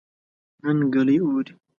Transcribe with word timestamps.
نن 0.63 0.77
ګلۍ 0.93 1.17
اوري 1.23 1.51